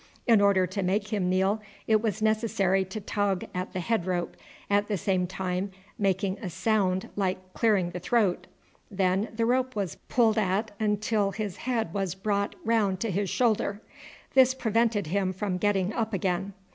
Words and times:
In 0.25 0.41
order 0.41 0.65
to 0.65 0.81
make 0.81 1.09
him 1.09 1.29
kneel 1.29 1.61
it 1.85 2.01
was 2.01 2.23
necessary 2.23 2.83
to 2.85 2.99
tug 2.99 3.45
at 3.53 3.73
the 3.73 3.79
head 3.79 4.07
rope, 4.07 4.35
at 4.67 4.87
the 4.87 4.97
same 4.97 5.27
time 5.27 5.69
making 5.99 6.39
a 6.39 6.49
sound 6.49 7.09
like 7.15 7.53
clearing 7.53 7.91
the 7.91 7.99
throat. 7.99 8.47
Then 8.89 9.27
the 9.31 9.45
rope 9.45 9.75
was 9.75 9.97
pulled 10.09 10.39
at 10.39 10.71
until 10.79 11.33
his 11.33 11.57
head 11.67 11.93
was 11.93 12.15
brought 12.15 12.55
round 12.65 12.99
to 13.01 13.11
his 13.11 13.29
shoulder. 13.29 13.79
This 14.33 14.55
prevented 14.55 15.05
him 15.05 15.33
from 15.33 15.59
getting 15.59 15.93
up 15.93 16.13
again. 16.13 16.53